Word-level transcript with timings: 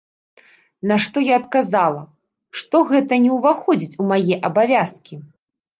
На 0.91 0.95
што 1.07 1.17
я 1.25 1.35
адказала, 1.41 2.01
што 2.61 2.83
гэта 2.93 3.13
не 3.27 3.31
ўваходзіць 3.39 3.97
у 4.05 4.11
мае 4.15 4.35
абавязкі. 4.53 5.15